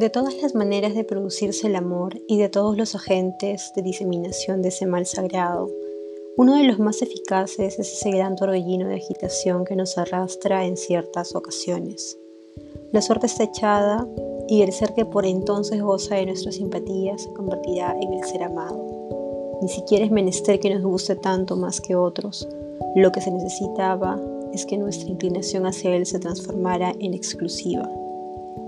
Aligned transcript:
De 0.00 0.08
todas 0.08 0.40
las 0.40 0.54
maneras 0.54 0.94
de 0.94 1.04
producirse 1.04 1.66
el 1.66 1.76
amor 1.76 2.22
y 2.26 2.38
de 2.38 2.48
todos 2.48 2.74
los 2.74 2.94
agentes 2.94 3.70
de 3.76 3.82
diseminación 3.82 4.62
de 4.62 4.70
ese 4.70 4.86
mal 4.86 5.04
sagrado, 5.04 5.68
uno 6.38 6.56
de 6.56 6.62
los 6.62 6.78
más 6.78 7.02
eficaces 7.02 7.78
es 7.78 7.92
ese 7.92 8.10
gran 8.10 8.34
torbellino 8.34 8.88
de 8.88 8.94
agitación 8.94 9.66
que 9.66 9.76
nos 9.76 9.98
arrastra 9.98 10.64
en 10.64 10.78
ciertas 10.78 11.34
ocasiones. 11.34 12.18
La 12.92 13.02
suerte 13.02 13.26
está 13.26 13.44
echada 13.44 14.08
y 14.48 14.62
el 14.62 14.72
ser 14.72 14.94
que 14.94 15.04
por 15.04 15.26
entonces 15.26 15.82
goza 15.82 16.14
de 16.14 16.24
nuestra 16.24 16.50
simpatía 16.50 17.18
se 17.18 17.30
convertirá 17.34 17.94
en 18.00 18.14
el 18.14 18.24
ser 18.24 18.44
amado. 18.44 19.58
Ni 19.60 19.68
siquiera 19.68 20.06
es 20.06 20.10
menester 20.10 20.60
que 20.60 20.74
nos 20.74 20.82
guste 20.82 21.14
tanto 21.14 21.56
más 21.56 21.78
que 21.78 21.94
otros. 21.94 22.48
Lo 22.94 23.12
que 23.12 23.20
se 23.20 23.30
necesitaba 23.30 24.18
es 24.54 24.64
que 24.64 24.78
nuestra 24.78 25.10
inclinación 25.10 25.66
hacia 25.66 25.94
él 25.94 26.06
se 26.06 26.18
transformara 26.18 26.94
en 27.00 27.12
exclusiva 27.12 27.86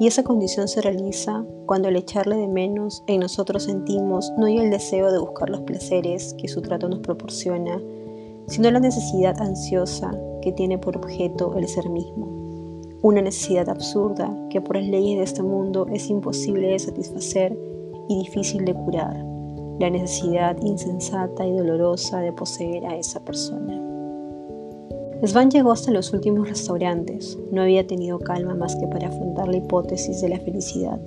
y 0.00 0.06
esa 0.06 0.22
condición 0.22 0.68
se 0.68 0.80
realiza 0.80 1.44
cuando 1.66 1.88
al 1.88 1.96
echarle 1.96 2.36
de 2.36 2.48
menos 2.48 3.02
en 3.06 3.20
nosotros 3.20 3.64
sentimos 3.64 4.32
no 4.36 4.48
ya 4.48 4.62
el 4.62 4.70
deseo 4.70 5.12
de 5.12 5.18
buscar 5.18 5.50
los 5.50 5.62
placeres 5.62 6.34
que 6.38 6.48
su 6.48 6.62
trato 6.62 6.88
nos 6.88 7.00
proporciona, 7.00 7.80
sino 8.46 8.70
la 8.70 8.80
necesidad 8.80 9.40
ansiosa 9.40 10.10
que 10.40 10.52
tiene 10.52 10.78
por 10.78 10.96
objeto 10.96 11.54
el 11.56 11.66
ser 11.66 11.88
mismo. 11.88 12.26
Una 13.02 13.22
necesidad 13.22 13.68
absurda 13.68 14.34
que 14.50 14.60
por 14.60 14.76
las 14.76 14.86
leyes 14.86 15.18
de 15.18 15.24
este 15.24 15.42
mundo 15.42 15.86
es 15.92 16.08
imposible 16.10 16.68
de 16.68 16.78
satisfacer 16.78 17.56
y 18.08 18.18
difícil 18.20 18.64
de 18.64 18.74
curar, 18.74 19.16
la 19.78 19.90
necesidad 19.90 20.56
insensata 20.62 21.46
y 21.46 21.52
dolorosa 21.52 22.20
de 22.20 22.32
poseer 22.32 22.86
a 22.86 22.96
esa 22.96 23.20
persona. 23.20 23.87
Svan 25.24 25.50
llegó 25.50 25.72
hasta 25.72 25.90
los 25.90 26.12
últimos 26.12 26.48
restaurantes, 26.48 27.36
no 27.50 27.62
había 27.62 27.84
tenido 27.84 28.20
calma 28.20 28.54
más 28.54 28.76
que 28.76 28.86
para 28.86 29.08
afrontar 29.08 29.48
la 29.48 29.56
hipótesis 29.56 30.20
de 30.20 30.28
la 30.28 30.38
felicidad, 30.38 31.00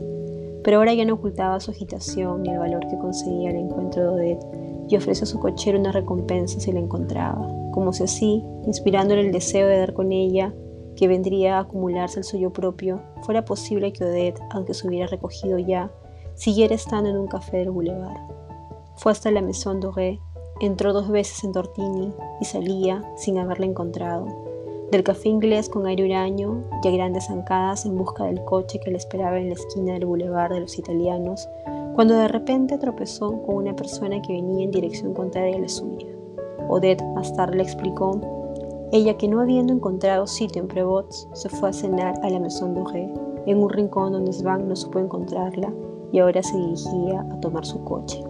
pero 0.66 0.78
ahora 0.78 0.94
ya 0.94 1.06
no 1.06 1.14
ocultaba 1.14 1.62
su 1.62 1.72
agitación 1.72 2.44
ni 2.44 2.50
el 2.50 2.60
valor 2.60 2.86
que 2.90 2.98
conseguía 2.98 3.52
el 3.52 3.56
encuentro 3.56 4.04
de 4.04 4.10
Odette 4.10 4.46
y 4.90 4.98
ofreció 4.98 5.24
a 5.24 5.28
su 5.28 5.40
cochero 5.40 5.80
una 5.80 5.94
recompensa 5.94 6.60
si 6.60 6.74
la 6.74 6.82
encontraba, 6.82 7.48
como 7.72 7.94
si 7.94 8.04
así, 8.04 8.44
inspirándole 8.66 9.22
el 9.22 9.32
deseo 9.32 9.68
de 9.68 9.78
dar 9.78 9.94
con 9.94 10.12
ella, 10.12 10.54
que 10.98 11.08
vendría 11.08 11.56
a 11.56 11.62
acumularse 11.62 12.20
el 12.20 12.26
suyo 12.26 12.52
propio, 12.52 13.02
fuera 13.22 13.46
posible 13.46 13.94
que 13.94 14.04
Odette, 14.04 14.42
aunque 14.50 14.74
se 14.74 14.90
hubiera 14.90 15.08
recogido 15.08 15.58
ya, 15.58 15.90
siguiera 16.36 16.76
estando 16.76 17.10
en 17.10 17.18
un 17.18 17.28
café 17.28 17.60
del 17.60 17.72
boulevard. 17.72 18.20
Fue 18.98 19.14
hasta 19.14 19.32
la 19.32 19.42
Maison 19.42 19.80
Doré 19.80 20.20
Entró 20.62 20.94
dos 20.94 21.10
veces 21.10 21.44
en 21.44 21.54
Tortini 21.54 22.14
y 22.40 22.46
salía 22.46 23.04
sin 23.18 23.40
haberla 23.40 23.66
encontrado. 23.66 24.28
Del 24.92 25.04
café 25.04 25.28
inglés 25.30 25.68
con 25.68 25.88
aire 25.88 26.06
huraño 26.06 26.62
y 26.84 26.88
a 26.88 26.92
grandes 26.92 27.26
zancadas 27.26 27.88
en 27.88 27.98
busca 27.98 28.26
del 28.26 28.46
coche 28.46 28.80
que 28.80 28.92
le 28.92 28.98
esperaba 28.98 29.40
en 29.40 29.48
la 29.48 29.56
esquina 29.56 29.94
del 29.94 30.06
boulevard 30.06 30.54
de 30.54 30.60
los 30.60 30.78
italianos, 30.78 31.50
cuando 31.96 32.14
de 32.14 32.28
repente 32.28 32.78
tropezó 32.78 33.42
con 33.42 33.56
una 33.56 33.76
persona 33.76 34.22
que 34.22 34.34
venía 34.34 34.66
en 34.66 34.70
dirección 34.70 35.16
contraria 35.16 35.58
a 35.58 35.62
la 35.62 35.68
suya. 35.68 36.06
Odette 36.70 37.04
más 37.16 37.36
tarde 37.36 37.58
le 37.58 37.64
explicó, 37.64 38.22
ella 38.92 39.18
que 39.18 39.28
no 39.28 39.42
habiendo 39.42 39.74
encontrado 39.74 40.28
sitio 40.28 40.62
en 40.62 40.68
Prevots, 40.68 41.28
se 41.34 41.50
fue 41.50 41.70
a 41.70 41.74
cenar 41.74 42.20
a 42.22 42.30
la 42.30 42.40
Maison 42.40 42.76
Doré, 42.76 43.12
en 43.48 43.58
un 43.58 43.70
rincón 43.72 44.12
donde 44.12 44.32
Svan 44.32 44.68
no 44.68 44.76
supo 44.76 45.00
encontrarla 45.00 45.74
y 46.12 46.20
ahora 46.20 46.44
se 46.44 46.56
dirigía 46.56 47.26
a 47.32 47.40
tomar 47.40 47.66
su 47.66 47.84
coche. 47.84 48.24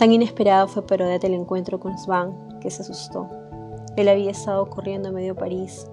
Tan 0.00 0.12
inesperado 0.12 0.66
fue 0.66 0.82
Odette 0.82 1.24
el 1.24 1.34
encuentro 1.34 1.78
con 1.78 1.98
Svan 1.98 2.32
que 2.60 2.70
se 2.70 2.80
asustó. 2.80 3.28
Él 3.96 4.08
había 4.08 4.30
estado 4.30 4.64
corriendo 4.70 5.10
a 5.10 5.12
medio 5.12 5.36
París, 5.36 5.86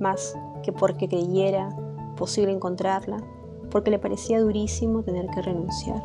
más 0.00 0.36
que 0.64 0.72
porque 0.72 1.06
creyera 1.06 1.68
posible 2.16 2.50
encontrarla, 2.50 3.18
porque 3.70 3.92
le 3.92 4.00
parecía 4.00 4.40
durísimo 4.40 5.04
tener 5.04 5.28
que 5.28 5.40
renunciar. 5.40 6.02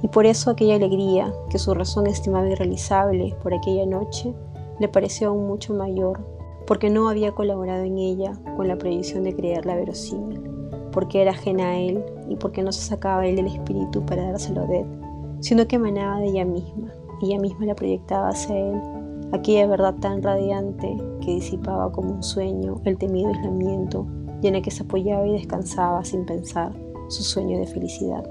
Y 0.00 0.06
por 0.06 0.26
eso 0.26 0.48
aquella 0.48 0.76
alegría 0.76 1.34
que 1.50 1.58
su 1.58 1.74
razón 1.74 2.06
estimaba 2.06 2.48
irrealizable 2.48 3.34
por 3.42 3.52
aquella 3.52 3.84
noche 3.84 4.32
le 4.78 4.86
pareció 4.86 5.30
aún 5.30 5.48
mucho 5.48 5.74
mayor, 5.74 6.24
porque 6.68 6.88
no 6.88 7.08
había 7.08 7.32
colaborado 7.32 7.82
en 7.82 7.98
ella 7.98 8.38
con 8.56 8.68
la 8.68 8.78
prohibición 8.78 9.24
de 9.24 9.34
creerla 9.34 9.74
verosímil, 9.74 10.40
porque 10.92 11.20
era 11.20 11.32
ajena 11.32 11.70
a 11.70 11.78
él 11.78 12.04
y 12.28 12.36
porque 12.36 12.62
no 12.62 12.70
se 12.70 12.82
sacaba 12.82 13.26
él 13.26 13.34
del 13.34 13.48
espíritu 13.48 14.06
para 14.06 14.30
dárselo 14.30 14.60
a 14.60 14.64
Odette 14.66 15.05
sino 15.46 15.68
que 15.68 15.76
emanaba 15.76 16.18
de 16.18 16.26
ella 16.26 16.44
misma, 16.44 16.92
ella 17.22 17.38
misma 17.38 17.66
la 17.66 17.76
proyectaba 17.76 18.30
hacia 18.30 18.58
él, 18.58 18.80
aquella 19.30 19.68
verdad 19.68 19.94
tan 20.00 20.20
radiante 20.20 20.96
que 21.20 21.34
disipaba 21.34 21.92
como 21.92 22.14
un 22.14 22.22
sueño 22.24 22.80
el 22.84 22.98
temido 22.98 23.28
aislamiento 23.28 24.08
y 24.42 24.48
en 24.48 24.56
el 24.56 24.62
que 24.62 24.72
se 24.72 24.82
apoyaba 24.82 25.24
y 25.24 25.34
descansaba 25.34 26.04
sin 26.04 26.26
pensar 26.26 26.72
su 27.06 27.22
sueño 27.22 27.60
de 27.60 27.66
felicidad. 27.68 28.28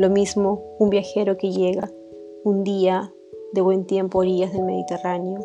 Lo 0.00 0.10
mismo 0.10 0.60
un 0.80 0.90
viajero 0.90 1.36
que 1.36 1.52
llega 1.52 1.88
un 2.42 2.64
día 2.64 3.14
de 3.52 3.60
buen 3.60 3.84
tiempo 3.84 4.18
a 4.18 4.22
orillas 4.22 4.52
del 4.52 4.64
Mediterráneo, 4.64 5.38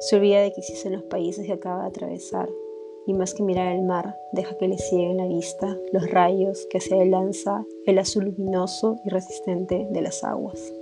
se 0.00 0.16
olvida 0.16 0.40
de 0.40 0.54
que 0.54 0.60
existen 0.60 0.94
los 0.94 1.02
países 1.02 1.44
que 1.44 1.52
acaba 1.52 1.82
de 1.82 1.88
atravesar 1.88 2.48
y 3.06 3.14
más 3.14 3.34
que 3.34 3.42
mirar 3.42 3.72
el 3.72 3.82
mar, 3.82 4.16
deja 4.32 4.56
que 4.56 4.68
le 4.68 4.78
cieguen 4.78 5.16
la 5.16 5.26
vista 5.26 5.76
los 5.92 6.10
rayos 6.10 6.66
que 6.70 6.80
se 6.80 7.04
lanza 7.06 7.64
el 7.86 7.98
azul 7.98 8.24
luminoso 8.24 8.96
y 9.04 9.10
resistente 9.10 9.86
de 9.90 10.02
las 10.02 10.24
aguas. 10.24 10.72